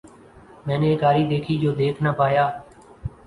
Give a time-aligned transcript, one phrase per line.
[0.65, 2.45] میں نے ایک آری دیکھی جو دیکھ نہ پایا۔